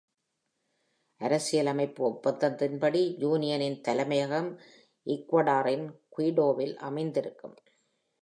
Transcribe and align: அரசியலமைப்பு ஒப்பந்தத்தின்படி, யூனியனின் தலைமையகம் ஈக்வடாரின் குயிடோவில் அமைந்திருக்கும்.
அரசியலமைப்பு 1.21 2.01
ஒப்பந்தத்தின்படி, 2.05 3.01
யூனியனின் 3.19 3.81
தலைமையகம் 3.81 4.49
ஈக்வடாரின் 5.07 5.85
குயிடோவில் 6.09 6.75
அமைந்திருக்கும். 6.77 7.55